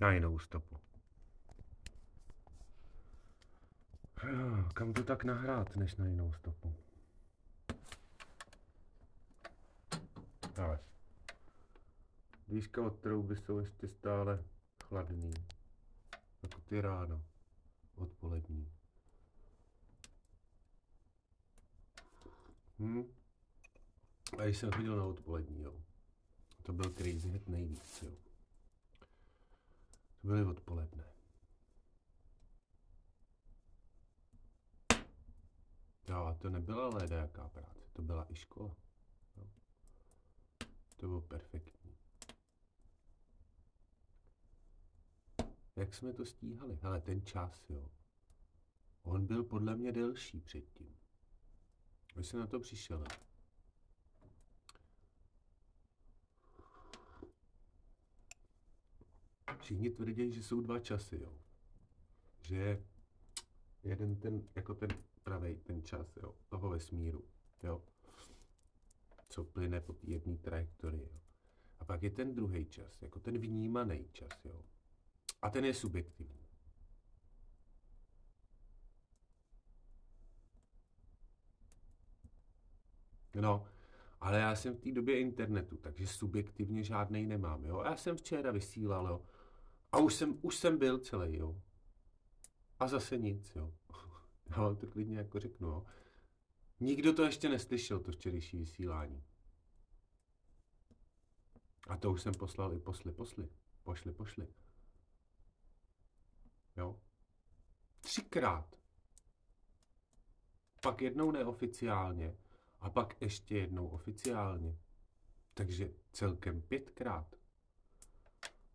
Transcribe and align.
Na 0.00 0.12
jinou 0.12 0.38
stopu. 0.38 0.76
Jo, 4.28 4.68
kam 4.74 4.92
to 4.92 5.04
tak 5.04 5.24
nahrát, 5.24 5.76
než 5.76 5.96
na 5.96 6.06
jinou 6.06 6.32
stopu? 6.32 6.74
Ale. 10.56 10.78
Výška 12.48 12.86
od 12.86 13.00
trouby 13.00 13.36
jsou 13.36 13.58
ještě 13.58 13.88
stále 13.88 14.44
chladný. 14.84 15.34
Jako 16.42 16.60
ty 16.60 16.80
ráno. 16.80 17.24
Odpolední. 17.96 18.72
Hm? 22.78 23.04
A 24.38 24.44
když 24.44 24.58
jsem 24.58 24.72
chodil 24.72 24.96
na 24.96 25.04
odpolední, 25.04 25.62
jo. 25.62 25.74
To 26.62 26.72
byl 26.72 26.90
crazy 26.90 27.28
hned 27.28 27.48
nejvíc, 27.48 28.02
jo. 28.02 28.10
Byly 30.24 30.44
odpoledne. 30.44 31.04
Jo, 36.08 36.16
a 36.16 36.34
to 36.34 36.50
nebyla 36.50 36.90
jaká 37.10 37.48
práce, 37.48 37.88
to 37.92 38.02
byla 38.02 38.32
i 38.32 38.34
škola. 38.34 38.76
Jo. 39.36 39.48
To 40.96 41.06
bylo 41.06 41.20
perfektní. 41.20 41.96
Jak 45.76 45.94
jsme 45.94 46.12
to 46.12 46.26
stíhali? 46.26 46.78
Ale 46.82 47.00
ten 47.00 47.26
čas, 47.26 47.70
jo. 47.70 47.90
On 49.02 49.26
byl 49.26 49.44
podle 49.44 49.76
mě 49.76 49.92
delší 49.92 50.40
předtím. 50.40 50.96
Když 52.14 52.26
jsem 52.26 52.40
na 52.40 52.46
to 52.46 52.60
přišel. 52.60 53.04
Všichni 59.64 59.90
tvrdí, 59.90 60.32
že 60.32 60.42
jsou 60.42 60.60
dva 60.60 60.78
časy, 60.78 61.20
jo. 61.22 61.32
Že 62.42 62.56
je 62.56 62.82
jeden 63.82 64.16
ten, 64.16 64.48
jako 64.54 64.74
ten 64.74 64.88
pravý 65.22 65.56
ten 65.56 65.82
čas, 65.82 66.16
jo, 66.16 66.34
toho 66.48 66.68
vesmíru, 66.68 67.24
jo. 67.62 67.82
Co 69.28 69.44
plyne 69.44 69.80
po 69.80 69.92
té 69.92 70.10
jedné 70.10 70.36
trajektorii, 70.36 71.02
jo. 71.12 71.20
A 71.78 71.84
pak 71.84 72.02
je 72.02 72.10
ten 72.10 72.34
druhý 72.34 72.66
čas, 72.66 73.02
jako 73.02 73.20
ten 73.20 73.38
vnímaný 73.38 74.08
čas, 74.12 74.44
jo. 74.44 74.64
A 75.42 75.50
ten 75.50 75.64
je 75.64 75.74
subjektivní. 75.74 76.46
No, 83.34 83.66
ale 84.20 84.38
já 84.38 84.56
jsem 84.56 84.76
v 84.76 84.80
té 84.80 84.92
době 84.92 85.20
internetu, 85.20 85.76
takže 85.76 86.06
subjektivně 86.06 86.84
žádnej 86.84 87.26
nemám, 87.26 87.64
jo. 87.64 87.78
A 87.78 87.90
já 87.90 87.96
jsem 87.96 88.16
včera 88.16 88.50
vysílal, 88.50 89.06
jo. 89.06 89.26
A 89.94 89.98
už 89.98 90.14
jsem, 90.14 90.38
už 90.42 90.56
jsem 90.56 90.78
byl 90.78 90.98
celý, 90.98 91.36
jo. 91.36 91.62
A 92.78 92.88
zase 92.88 93.18
nic, 93.18 93.54
jo. 93.56 93.74
Já 94.50 94.56
vám 94.56 94.76
to 94.76 94.86
klidně 94.86 95.18
jako 95.18 95.40
řeknu, 95.40 95.68
jo. 95.68 95.86
Nikdo 96.80 97.12
to 97.12 97.24
ještě 97.24 97.48
neslyšel, 97.48 98.00
to 98.00 98.12
včerejší 98.12 98.58
vysílání. 98.58 99.24
A 101.88 101.96
to 101.96 102.12
už 102.12 102.22
jsem 102.22 102.34
poslal 102.34 102.72
i 102.72 102.78
posli, 102.78 103.12
posli. 103.12 103.48
Pošli, 103.82 104.12
pošli. 104.12 104.48
Jo. 106.76 107.00
Třikrát. 108.00 108.76
Pak 110.82 111.02
jednou 111.02 111.30
neoficiálně 111.30 112.36
a 112.80 112.90
pak 112.90 113.22
ještě 113.22 113.56
jednou 113.58 113.88
oficiálně. 113.88 114.78
Takže 115.54 115.94
celkem 116.12 116.62
pětkrát. 116.62 117.36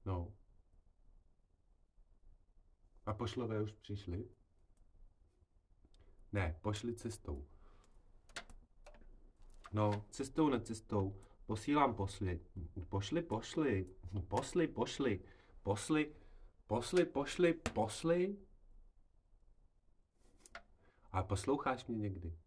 No. 0.06 0.39
A 3.10 3.14
pošlové 3.14 3.62
už 3.62 3.72
přišli? 3.72 4.30
Ne, 6.32 6.60
pošli 6.62 6.96
cestou. 6.96 7.48
No, 9.74 10.06
cestou, 10.10 10.50
ne 10.50 10.62
cestou. 10.62 11.22
Posílám 11.46 11.96
posli. 11.96 12.40
Pošli, 12.90 13.22
pošli. 13.22 13.96
Posli, 14.28 14.68
pošli. 14.68 15.24
Posli, 15.64 16.16
posli, 16.68 17.06
pošli, 17.06 17.54
posli. 17.54 18.38
A 21.12 21.24
posloucháš 21.24 21.86
mě 21.86 21.98
někdy? 21.98 22.38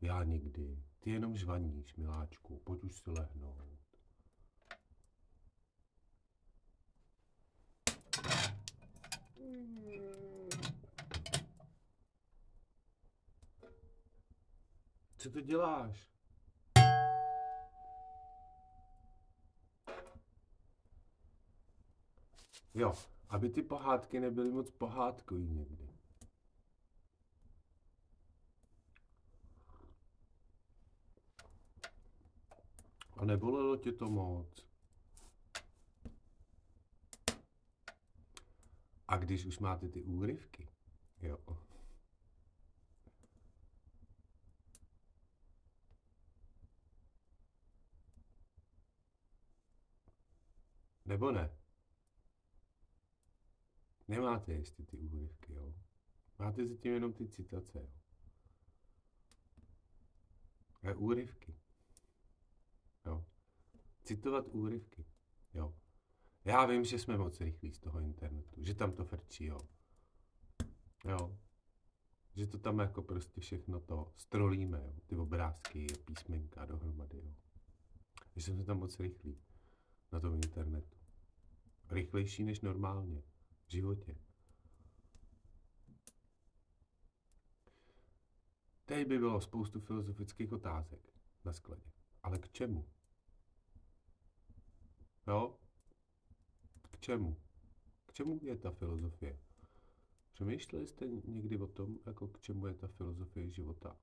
Já 0.00 0.24
nikdy. 0.24 0.84
Ty 1.00 1.10
jenom 1.10 1.36
žvaníš, 1.36 1.96
miláčku. 1.96 2.58
Pojď 2.64 2.84
už 2.84 2.96
si 2.96 3.10
lehnout. 3.10 3.69
Co 15.20 15.30
to 15.30 15.40
děláš? 15.40 16.10
Jo, 22.74 22.94
aby 23.28 23.50
ty 23.50 23.62
pohádky 23.62 24.20
nebyly 24.20 24.50
moc 24.50 24.70
pohádkový 24.70 25.48
někdy. 25.48 25.88
A 33.16 33.24
nebolelo 33.24 33.76
tě 33.76 33.92
to 33.92 34.10
moc? 34.10 34.66
A 39.08 39.16
když 39.16 39.44
už 39.44 39.58
máte 39.58 39.88
ty 39.88 40.02
úryvky, 40.02 40.68
jo. 41.22 41.38
Nebo 51.10 51.30
ne? 51.32 51.50
Nemáte 54.08 54.52
ještě 54.52 54.82
ty 54.82 54.96
úryvky, 54.96 55.52
jo? 55.52 55.74
Máte 56.38 56.66
zatím 56.66 56.92
jenom 56.92 57.12
ty 57.12 57.28
citace, 57.28 57.78
jo? 57.78 57.88
A 60.90 60.94
úryvky. 60.94 61.54
Jo. 63.06 63.24
Citovat 64.04 64.48
úryvky. 64.48 65.04
Jo. 65.54 65.74
Já 66.44 66.66
vím, 66.66 66.84
že 66.84 66.98
jsme 66.98 67.18
moc 67.18 67.40
rychlí 67.40 67.72
z 67.72 67.78
toho 67.78 68.00
internetu, 68.00 68.64
že 68.64 68.74
tam 68.74 68.92
to 68.92 69.04
frčí, 69.04 69.44
jo. 69.44 69.58
Jo. 71.04 71.38
Že 72.34 72.46
to 72.46 72.58
tam 72.58 72.78
jako 72.78 73.02
prostě 73.02 73.40
všechno 73.40 73.80
to 73.80 74.12
strolíme, 74.16 74.82
jo. 74.84 74.94
Ty 75.06 75.16
obrázky, 75.16 75.86
písmenka 76.04 76.64
dohromady, 76.64 77.18
jo. 77.18 77.34
Že 78.36 78.52
jsme 78.52 78.64
tam 78.64 78.78
moc 78.78 79.00
rychlí 79.00 79.42
na 80.12 80.20
tom 80.20 80.34
internetu. 80.34 80.99
Rychlejší 81.90 82.44
než 82.44 82.60
normálně 82.60 83.22
v 83.66 83.70
životě. 83.70 84.16
Teď 88.84 89.08
by 89.08 89.18
bylo 89.18 89.40
spoustu 89.40 89.80
filozofických 89.80 90.52
otázek 90.52 91.12
na 91.44 91.52
skladě. 91.52 91.90
Ale 92.22 92.38
k 92.38 92.48
čemu? 92.48 92.88
Jo? 95.26 95.58
K 96.90 97.00
čemu? 97.00 97.36
K 98.06 98.12
čemu 98.12 98.40
je 98.42 98.56
ta 98.56 98.70
filozofie? 98.70 99.38
Přemýšleli 100.32 100.86
jste 100.86 101.06
někdy 101.08 101.58
o 101.58 101.66
tom, 101.66 101.98
jako 102.06 102.28
k 102.28 102.40
čemu 102.40 102.66
je 102.66 102.74
ta 102.74 102.88
filozofie 102.88 103.50
života? 103.50 103.96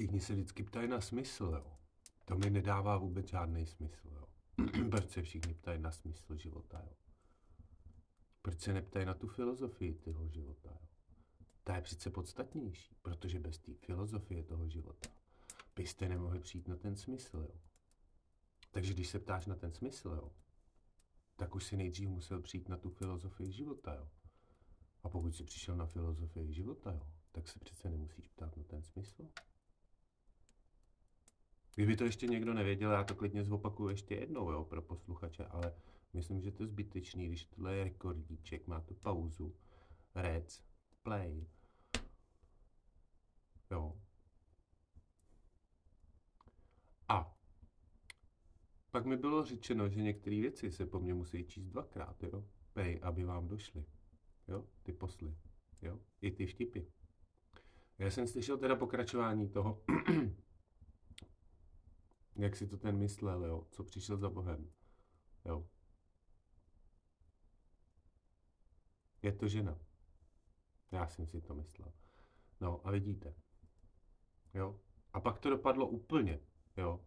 Všichni 0.00 0.20
se 0.20 0.32
vždycky 0.32 0.62
ptají 0.62 0.88
na 0.88 1.00
smysl, 1.00 1.44
jo. 1.44 1.76
To 2.24 2.38
mi 2.38 2.50
nedává 2.50 2.98
vůbec 2.98 3.28
žádný 3.28 3.66
smysl, 3.66 4.08
jo. 4.12 4.28
Proč 4.90 5.10
se 5.10 5.22
všichni 5.22 5.54
ptají 5.54 5.78
na 5.78 5.90
smysl 5.90 6.36
života, 6.36 6.82
jo? 6.86 6.92
Proč 8.42 8.60
se 8.60 8.72
neptají 8.72 9.06
na 9.06 9.14
tu 9.14 9.28
filozofii 9.28 9.94
toho 9.94 10.28
života, 10.28 10.70
jo? 10.70 10.88
Ta 11.64 11.76
je 11.76 11.82
přece 11.82 12.10
podstatnější, 12.10 12.96
protože 13.02 13.40
bez 13.40 13.58
té 13.58 13.74
filozofie 13.74 14.42
toho 14.42 14.68
života 14.68 15.08
byste 15.76 16.08
nemohli 16.08 16.40
přijít 16.40 16.68
na 16.68 16.76
ten 16.76 16.96
smysl, 16.96 17.38
jo. 17.38 17.60
Takže 18.70 18.94
když 18.94 19.08
se 19.08 19.18
ptáš 19.18 19.46
na 19.46 19.54
ten 19.54 19.72
smysl, 19.72 20.08
jo, 20.08 20.32
tak 21.36 21.54
už 21.54 21.64
si 21.64 21.76
nejdřív 21.76 22.08
musel 22.08 22.40
přijít 22.40 22.68
na 22.68 22.76
tu 22.76 22.90
filozofii 22.90 23.52
života, 23.52 23.94
jo. 23.94 24.08
A 25.02 25.08
pokud 25.08 25.36
jsi 25.36 25.44
přišel 25.44 25.76
na 25.76 25.86
filozofii 25.86 26.52
života, 26.52 26.92
jo, 26.92 27.06
tak 27.32 27.48
se 27.48 27.58
přece 27.58 27.90
nemusíš 27.90 28.28
ptát 28.28 28.56
na 28.56 28.64
ten 28.64 28.82
smysl. 28.82 29.28
Kdyby 31.74 31.96
to 31.96 32.04
ještě 32.04 32.26
někdo 32.26 32.54
nevěděl, 32.54 32.92
já 32.92 33.04
to 33.04 33.14
klidně 33.14 33.44
zopakuju 33.44 33.88
ještě 33.88 34.14
jednou 34.14 34.50
jo, 34.50 34.64
pro 34.64 34.82
posluchače, 34.82 35.44
ale 35.44 35.74
myslím, 36.12 36.42
že 36.42 36.50
to 36.50 36.62
je 36.62 36.66
zbytečný, 36.66 37.28
když 37.28 37.44
tohle 37.44 37.76
je 37.76 37.84
rekordíček, 37.84 38.66
má 38.66 38.80
tu 38.80 38.94
pauzu, 38.94 39.56
rec, 40.14 40.64
play. 41.02 41.46
Jo. 43.70 44.00
A 47.08 47.38
pak 48.90 49.06
mi 49.06 49.16
bylo 49.16 49.44
řečeno, 49.44 49.88
že 49.88 50.02
některé 50.02 50.40
věci 50.40 50.70
se 50.70 50.86
po 50.86 51.00
mně 51.00 51.14
musí 51.14 51.44
číst 51.44 51.66
dvakrát, 51.66 52.22
jo. 52.22 52.44
Prej, 52.72 53.00
aby 53.02 53.24
vám 53.24 53.48
došly. 53.48 53.84
Jo, 54.48 54.66
ty 54.82 54.92
posly. 54.92 55.36
Jo, 55.82 56.00
i 56.20 56.30
ty 56.30 56.46
vtipy. 56.46 56.80
Já 57.98 58.10
jsem 58.10 58.26
slyšel 58.26 58.58
teda 58.58 58.76
pokračování 58.76 59.48
toho 59.48 59.84
jak 62.42 62.56
si 62.56 62.66
to 62.66 62.76
ten 62.76 62.98
myslel, 62.98 63.44
jo? 63.44 63.66
Co 63.70 63.84
přišel 63.84 64.16
za 64.16 64.30
Bohem. 64.30 64.72
Jo? 65.44 65.68
Je 69.22 69.32
to 69.32 69.48
žena. 69.48 69.78
Já 70.92 71.08
jsem 71.08 71.26
si 71.26 71.40
to 71.40 71.54
myslel. 71.54 71.92
No 72.60 72.86
a 72.86 72.90
vidíte. 72.90 73.34
Jo? 74.54 74.80
A 75.12 75.20
pak 75.20 75.38
to 75.38 75.50
dopadlo 75.50 75.88
úplně. 75.88 76.40
Jo? 76.76 77.04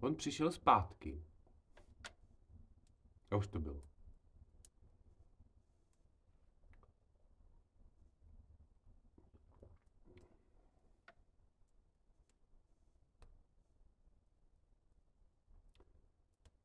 On 0.00 0.16
přišel 0.16 0.52
zpátky. 0.52 1.24
A 3.30 3.36
už 3.36 3.48
to 3.48 3.60
bylo. 3.60 3.87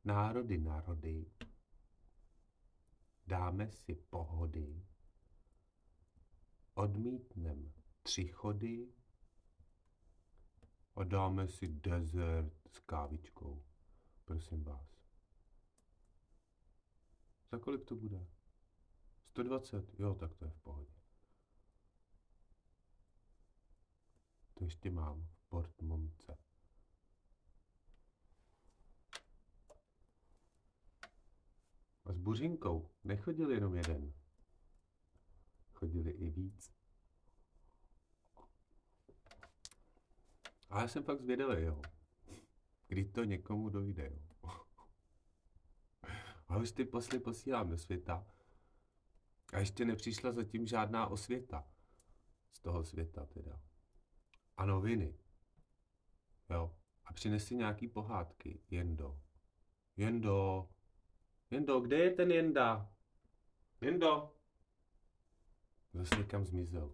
Národy, 0.06 0.58
národy, 0.58 1.26
dáme 3.28 3.72
si 3.72 3.96
pohody, 3.96 4.86
odmítnem 6.74 7.74
tři 8.02 8.28
chody 8.28 8.94
a 10.96 11.04
dáme 11.04 11.48
si 11.48 11.68
dezert 11.68 12.68
s 12.68 12.80
kávičkou. 12.80 13.64
Prosím 14.26 14.64
vás. 14.64 15.04
Za 17.52 17.60
kolik 17.60 17.86
to 17.86 17.96
bude? 17.96 18.28
120? 19.30 20.00
Jo, 20.00 20.16
tak 20.16 20.36
to 20.36 20.46
je 20.46 20.52
v 20.52 20.60
pohodě. 20.60 20.94
To 24.54 24.64
ještě 24.64 24.92
mám 24.92 25.24
v 25.24 25.50
portmonce. 25.50 26.38
S 32.14 32.18
Buřinkou 32.18 32.90
nechodil 33.04 33.52
jenom 33.52 33.76
jeden. 33.76 34.14
Chodili 35.74 36.12
i 36.12 36.30
víc. 36.30 36.74
A 40.70 40.82
já 40.82 40.88
jsem 40.88 41.04
fakt 41.04 41.22
zvědavý, 41.22 41.64
jo. 41.64 41.82
Kdy 42.88 43.06
to 43.06 43.24
někomu 43.24 43.70
dojde, 43.70 44.12
jo. 44.12 44.20
A 46.48 46.58
už 46.58 46.72
ty 46.72 46.86
posly 46.86 47.20
posílám 47.20 47.70
do 47.70 47.78
světa. 47.78 48.28
A 49.54 49.60
ještě 49.60 49.86
nepřišla 49.86 50.32
zatím 50.32 50.68
žádná 50.68 51.08
osvěta. 51.08 51.68
Z 52.52 52.60
toho 52.60 52.84
světa 52.84 53.26
teda. 53.26 53.62
A 54.58 54.66
noviny. 54.66 55.18
Jo. 56.50 56.76
A 57.06 57.14
přinesi 57.14 57.56
nějaký 57.56 57.88
pohádky. 57.88 58.62
Jendo. 58.70 59.22
Jendo. 59.98 60.70
Jendo, 61.54 61.80
kde 61.80 61.98
je 61.98 62.12
ten 62.12 62.32
Jenda? 62.32 62.90
Jendo. 63.82 64.36
Zase 65.94 66.16
někam 66.16 66.46
zmizel. 66.46 66.94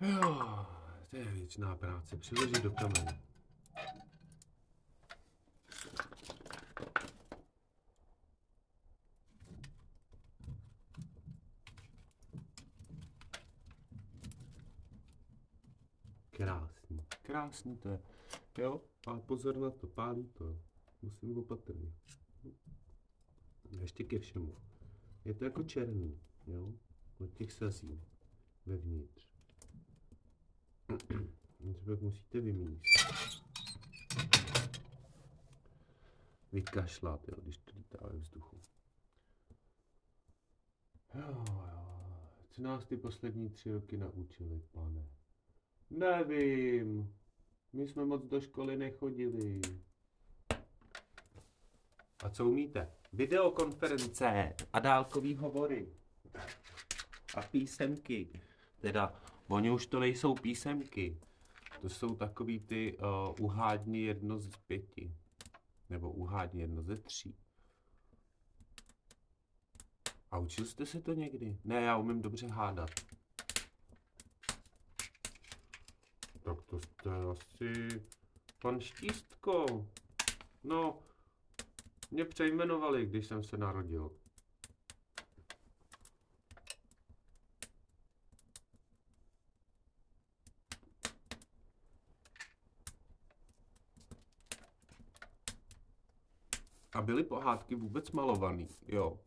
Jo, 0.00 0.66
to 1.10 1.16
je 1.16 1.24
věčná 1.24 1.76
práce. 1.76 2.16
Přiložit 2.16 2.62
do 2.62 2.70
kamene. 2.70 3.33
Krásný. 17.54 17.76
To 17.76 17.88
je. 17.88 18.00
Jo, 18.58 18.80
ale 19.06 19.20
pozor 19.20 19.56
na 19.56 19.70
to, 19.70 19.86
pálí 19.86 20.26
to. 20.26 20.58
Musím 21.02 21.38
opatrně. 21.38 21.92
Ještě 23.70 24.04
ke 24.04 24.18
všemu. 24.18 24.54
Je 25.24 25.34
to 25.34 25.44
jako 25.44 25.62
černý, 25.62 26.20
jo, 26.46 26.72
od 27.18 27.34
těch 27.34 27.52
sazí 27.52 28.00
vevnitř. 28.66 29.28
pak 31.84 32.00
musíte 32.00 32.40
vymíst. 32.40 32.82
Vykašlat, 36.52 37.28
jo, 37.28 37.34
když 37.42 37.58
to 37.58 37.72
lítá 37.76 37.98
ve 38.02 38.18
vzduchu. 38.18 38.60
Jo, 41.14 41.44
jo. 41.48 41.84
Co 42.50 42.62
nás 42.62 42.86
ty 42.86 42.96
poslední 42.96 43.50
tři 43.50 43.72
roky 43.72 43.96
naučili, 43.96 44.60
pane? 44.72 45.08
Nevím. 45.90 47.14
My 47.74 47.88
jsme 47.88 48.04
moc 48.04 48.24
do 48.24 48.40
školy 48.40 48.76
nechodili. 48.76 49.60
A 52.24 52.30
co 52.30 52.46
umíte? 52.46 52.92
Videokonference 53.12 54.54
a 54.72 54.78
dálkový 54.78 55.36
hovory. 55.36 55.92
A 57.36 57.42
písemky. 57.42 58.40
Teda, 58.80 59.22
oni 59.48 59.70
už 59.70 59.86
to 59.86 60.00
nejsou 60.00 60.34
písemky. 60.34 61.20
To 61.80 61.88
jsou 61.88 62.14
takový 62.14 62.60
ty 62.60 62.98
uh, 62.98 63.44
uhádni 63.44 64.02
jedno 64.02 64.38
z 64.38 64.56
pěti. 64.66 65.16
Nebo 65.90 66.10
uhádni 66.12 66.60
jedno 66.60 66.82
ze 66.82 66.96
tří. 66.96 67.36
A 70.30 70.38
učil 70.38 70.66
jste 70.66 70.86
se 70.86 71.02
to 71.02 71.12
někdy? 71.12 71.58
Ne, 71.64 71.82
já 71.82 71.96
umím 71.96 72.22
dobře 72.22 72.46
hádat. 72.46 72.90
Jste 77.04 77.10
asi 77.30 78.02
pan 78.58 78.80
Štístko. 78.80 79.86
No, 80.62 81.02
mě 82.10 82.24
přejmenovali, 82.24 83.06
když 83.06 83.26
jsem 83.26 83.44
se 83.44 83.56
narodil. 83.56 84.10
A 96.92 97.02
byly 97.02 97.24
pohádky 97.24 97.74
vůbec 97.74 98.10
malovaný, 98.10 98.68
jo. 98.86 99.20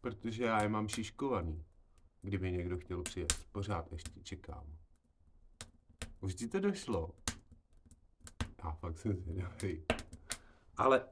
Protože 0.00 0.44
já 0.44 0.62
je 0.62 0.68
mám 0.68 0.88
šiškovaný. 0.88 1.64
Kdyby 2.22 2.52
někdo 2.52 2.78
chtěl 2.78 3.02
přijet, 3.02 3.46
pořád 3.52 3.92
ještě 3.92 4.20
čekám. 4.20 4.77
Už 6.20 6.34
ti 6.34 6.48
to 6.48 6.60
došlo? 6.60 7.10
Já 8.64 8.70
fakt 8.70 8.98
jsem 8.98 9.16
zvědavý. 9.16 9.84
Ale 10.76 11.08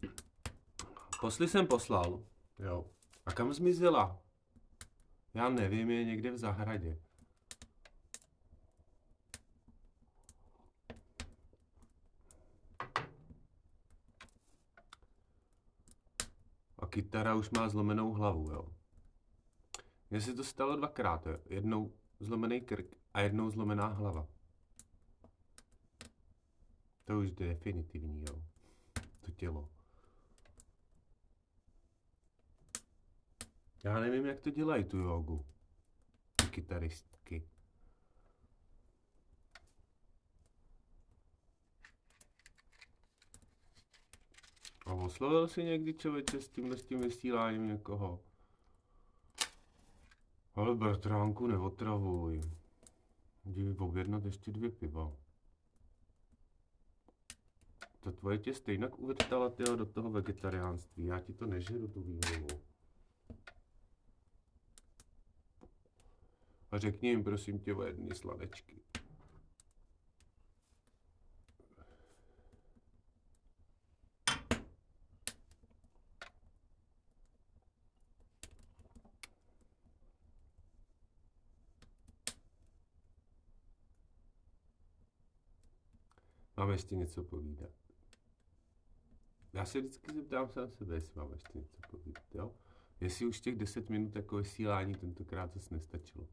posly 1.20 1.48
jsem 1.48 1.66
poslal, 1.66 2.24
jo. 2.58 2.90
A 3.26 3.32
kam 3.32 3.52
zmizela? 3.52 4.22
Já 5.34 5.48
nevím, 5.48 5.90
je 5.90 6.04
někde 6.04 6.30
v 6.30 6.38
zahradě. 6.38 7.00
A 16.78 16.86
kytara 16.86 17.34
už 17.34 17.50
má 17.50 17.68
zlomenou 17.68 18.12
hlavu, 18.12 18.50
jo. 18.50 18.68
Mně 20.10 20.20
se 20.20 20.34
to 20.34 20.44
stalo 20.44 20.76
dvakrát, 20.76 21.26
jo. 21.26 21.38
Jednou 21.46 21.94
zlomený 22.20 22.60
krk 22.60 22.94
a 23.18 23.20
jednou 23.20 23.50
zlomená 23.50 23.86
hlava. 23.86 24.26
To 27.04 27.18
už 27.18 27.28
je 27.40 27.46
definitivní, 27.48 28.20
jo. 28.20 28.42
To 29.20 29.30
tělo. 29.30 29.68
Já 33.84 34.00
nevím, 34.00 34.26
jak 34.26 34.40
to 34.40 34.50
dělají 34.50 34.84
tu 34.84 34.98
jogu. 34.98 35.46
Ty 36.36 36.46
kytaristky. 36.46 37.48
A 44.86 44.92
oslovil 44.92 45.48
si 45.48 45.64
někdy 45.64 45.94
člověče 45.94 46.40
s 46.40 46.48
tímhle 46.48 46.76
s 46.76 46.82
tím 46.82 47.00
vysíláním 47.00 47.68
někoho? 47.68 48.24
Ale 50.54 50.74
Bertránku, 50.74 51.46
neotravuj. 51.46 52.58
Jdi 53.48 53.74
objednat 53.78 54.24
ještě 54.24 54.52
dvě 54.52 54.70
piva. 54.70 55.12
To 58.00 58.12
tvoje 58.12 58.38
tě 58.38 58.54
stejně 58.54 58.88
uvrtala 58.88 59.50
tyho 59.50 59.76
do 59.76 59.86
toho 59.86 60.10
vegetariánství. 60.10 61.04
Já 61.04 61.20
ti 61.20 61.32
to 61.32 61.46
nežeru, 61.46 61.88
tu 61.88 62.02
výmluvu. 62.02 62.62
A 66.70 66.78
řekni 66.78 67.08
jim, 67.08 67.24
prosím 67.24 67.58
tě, 67.58 67.74
o 67.74 67.82
jedny 67.82 68.14
sladečky. 68.14 68.87
Ještě 86.78 86.96
něco 86.96 87.24
povídat. 87.24 87.70
Já 89.52 89.64
se 89.64 89.80
vždycky 89.80 90.14
zeptám 90.14 90.48
sám 90.48 90.70
sebe, 90.70 90.94
jestli 90.94 91.20
mám 91.20 91.32
ještě 91.32 91.58
něco 91.58 91.76
povídat, 91.90 92.34
jo? 92.34 92.54
Jestli 93.00 93.26
už 93.26 93.40
těch 93.40 93.56
10 93.56 93.90
minut 93.90 94.16
jako 94.16 94.36
vysílání 94.36 94.94
tentokrát 94.94 95.54
zase 95.54 95.74
nestačilo. 95.74 96.28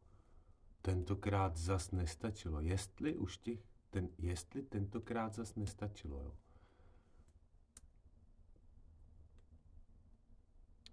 Tentokrát 0.81 1.57
zas 1.57 1.91
nestačilo. 1.91 2.61
Jestli 2.61 3.17
už 3.17 3.37
těch, 3.37 3.59
ten, 3.89 4.09
jestli 4.17 4.63
tentokrát 4.63 5.35
zas 5.35 5.55
nestačilo, 5.55 6.21
jo? 6.21 6.37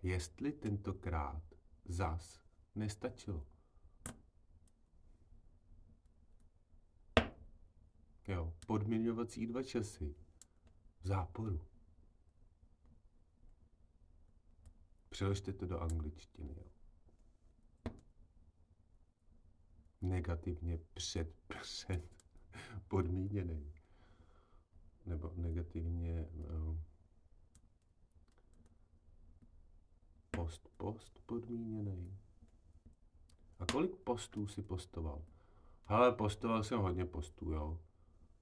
Jestli 0.03 0.53
tentokrát 0.53 1.43
zas 1.85 2.43
nestačilo. 2.75 3.47
Jo, 8.29 8.55
podměňovací 8.67 9.47
dva 9.47 9.62
časy. 9.62 10.14
V 11.00 11.07
záporu. 11.07 11.61
Přeložte 15.09 15.52
to 15.52 15.67
do 15.67 15.81
angličtiny, 15.81 16.55
jo. 16.57 16.73
Negativně 20.00 20.79
před, 20.95 21.35
před 21.61 22.09
podmíněný. 22.88 23.73
Nebo 25.07 25.33
negativně 25.37 26.29
no, 26.35 26.81
post, 30.31 30.69
post 30.76 31.19
podmíněný. 31.26 32.19
A 33.59 33.67
kolik 33.67 33.97
postů 33.97 34.47
si 34.47 34.62
postoval? 34.62 35.25
Ale 35.87 36.12
postoval 36.12 36.64
jsem 36.64 36.81
hodně 36.81 37.05
postů, 37.05 37.50
jo. 37.50 37.81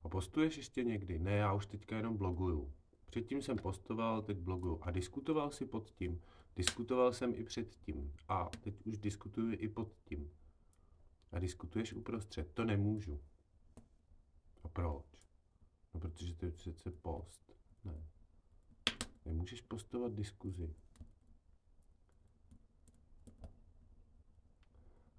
A 0.03 0.09
postuješ 0.09 0.57
ještě 0.57 0.85
někdy? 0.85 1.19
Ne, 1.19 1.33
já 1.33 1.53
už 1.53 1.67
teďka 1.67 1.97
jenom 1.97 2.17
bloguju. 2.17 2.73
Předtím 3.07 3.43
jsem 3.43 3.57
postoval, 3.57 4.23
teď 4.23 4.39
bloguju. 4.39 4.79
A 4.83 4.91
diskutoval 4.91 5.51
si 5.51 5.67
pod 5.67 5.91
tím. 5.91 6.21
Diskutoval 6.57 7.13
jsem 7.13 7.35
i 7.35 7.45
předtím. 7.45 8.13
A 8.29 8.51
teď 8.61 8.87
už 8.87 8.99
diskutuji 8.99 9.57
i 9.57 9.69
pod 9.69 9.93
tím. 10.05 10.31
A 11.33 11.39
diskutuješ 11.39 11.93
uprostřed. 11.93 12.53
To 12.55 12.65
nemůžu. 12.65 13.21
A 14.63 14.69
proč? 14.69 15.05
No, 15.95 16.01
protože 16.01 16.35
to 16.35 16.47
je 16.47 16.53
přece 16.53 16.91
post. 16.91 17.53
Ne. 17.85 18.05
Nemůžeš 19.25 19.61
postovat 19.61 20.15
diskuzi. 20.15 20.75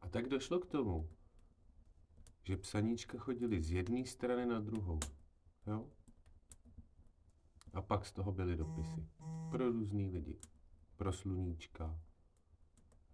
A 0.02 0.10
tak 0.10 0.28
došlo 0.28 0.60
k 0.60 0.66
tomu, 0.66 1.10
že 2.44 2.58
psaníčka 2.58 3.18
chodili 3.18 3.62
z 3.62 3.72
jedné 3.72 4.06
strany 4.06 4.46
na 4.46 4.60
druhou. 4.60 5.00
Jo? 5.68 5.90
A 7.74 7.82
pak 7.82 8.06
z 8.06 8.12
toho 8.12 8.32
byly 8.32 8.58
dopisy. 8.58 9.08
Pro 9.52 9.72
různý 9.72 10.10
lidi. 10.10 10.40
Pro 10.96 11.14
sluníčka. 11.14 12.00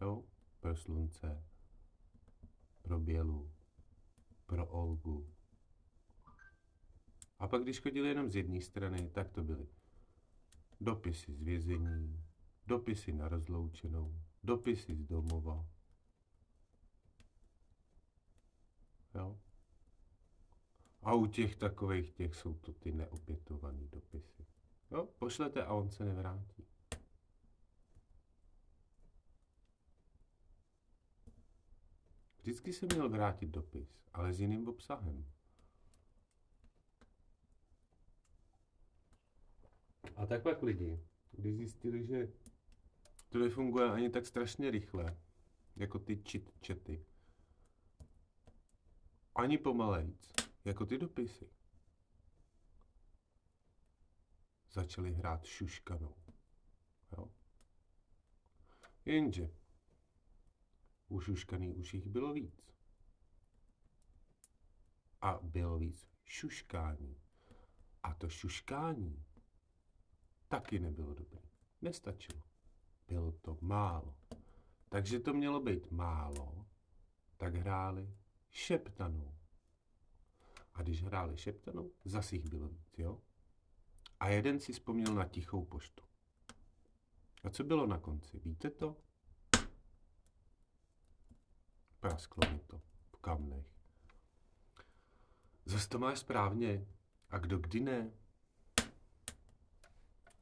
Jo? 0.01 0.23
Pro 0.59 0.75
slunce. 0.75 1.43
Pro 2.81 2.99
bělu. 2.99 3.51
Pro 4.45 4.67
Olgu. 4.67 5.33
A 7.39 7.47
pak, 7.47 7.63
když 7.63 7.79
chodili 7.79 8.07
jenom 8.07 8.29
z 8.29 8.35
jedné 8.35 8.61
strany, 8.61 9.09
tak 9.09 9.29
to 9.29 9.43
byly 9.43 9.67
dopisy 10.81 11.33
z 11.33 11.41
vězení, 11.41 12.23
dopisy 12.67 13.13
na 13.13 13.27
rozloučenou, 13.27 14.21
dopisy 14.43 14.95
z 14.95 15.05
domova, 15.05 15.65
Jo? 19.17 19.39
A 21.01 21.13
u 21.13 21.25
těch 21.25 21.55
takových 21.55 22.11
těch 22.11 22.35
jsou 22.35 22.53
to 22.53 22.73
ty 22.73 22.91
neopětované 22.91 23.87
dopisy. 23.87 24.45
Jo? 24.91 25.09
Pošlete 25.19 25.65
a 25.65 25.73
on 25.73 25.89
se 25.89 26.05
nevrátí. 26.05 26.67
Vždycky 32.41 32.73
se 32.73 32.85
měl 32.85 33.09
vrátit 33.09 33.47
dopis, 33.47 33.99
ale 34.13 34.33
s 34.33 34.39
jiným 34.39 34.67
obsahem. 34.67 35.25
A 40.15 40.25
tak 40.25 40.43
pak 40.43 40.63
lidi, 40.63 40.99
když 41.31 41.55
zjistili, 41.55 42.05
že 42.05 42.33
to 43.29 43.39
nefunguje 43.39 43.91
ani 43.91 44.09
tak 44.09 44.25
strašně 44.25 44.71
rychle, 44.71 45.17
jako 45.75 45.99
ty 45.99 46.23
chit 46.29 46.51
chaty, 46.67 47.05
ani 49.37 49.57
pomalejc, 49.57 50.33
jako 50.65 50.85
ty 50.85 50.97
dopisy. 50.97 51.49
Začali 54.71 55.13
hrát 55.13 55.45
šuškanou. 55.45 56.15
Jo? 57.11 57.31
Jenže 59.05 59.49
u 61.07 61.19
šuškaný 61.19 61.73
už 61.73 61.93
jich 61.93 62.07
bylo 62.07 62.33
víc. 62.33 62.73
A 65.21 65.39
bylo 65.41 65.77
víc 65.77 66.07
šuškání. 66.25 67.21
A 68.03 68.13
to 68.13 68.29
šuškání 68.29 69.25
taky 70.47 70.79
nebylo 70.79 71.13
dobré. 71.13 71.41
Nestačilo. 71.81 72.43
Bylo 73.07 73.31
to 73.31 73.57
málo. 73.61 74.15
Takže 74.89 75.19
to 75.19 75.33
mělo 75.33 75.59
být 75.59 75.91
málo, 75.91 76.65
tak 77.37 77.55
hráli 77.55 78.17
šeptanou. 78.51 79.37
A 80.73 80.81
když 80.81 81.03
hráli 81.03 81.37
šeptanou, 81.37 81.91
zas 82.05 82.33
jich 82.33 82.45
bylo 82.45 82.67
víc, 82.67 82.97
jo? 82.97 83.21
A 84.19 84.27
jeden 84.27 84.59
si 84.59 84.73
vzpomněl 84.73 85.13
na 85.13 85.25
tichou 85.25 85.65
poštu. 85.65 86.03
A 87.43 87.49
co 87.49 87.63
bylo 87.63 87.87
na 87.87 87.97
konci? 87.97 88.39
Víte 88.39 88.69
to? 88.69 88.97
Prasklo 91.99 92.51
mi 92.51 92.59
to 92.59 92.81
v 93.09 93.17
kamnech. 93.21 93.67
Zase 95.65 95.89
to 95.89 95.99
máš 95.99 96.19
správně. 96.19 96.87
A 97.29 97.37
kdo 97.37 97.59
kdy 97.59 97.79
ne? 97.79 98.11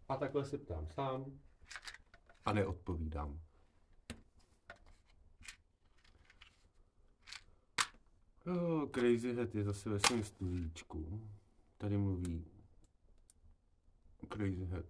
A 0.09 0.17
takhle 0.17 0.45
se 0.45 0.57
ptám 0.57 0.88
sám 0.88 1.39
a 2.45 2.53
neodpovídám. 2.53 3.41
Oh, 8.47 8.89
Crazy 8.89 9.33
Head 9.33 9.55
je 9.55 9.63
zase 9.63 9.89
ve 9.89 9.99
svém 9.99 10.23
studíčku. 10.23 11.21
Tady 11.77 11.97
mluví 11.97 12.45
Crazy 14.33 14.65
Head. 14.65 14.85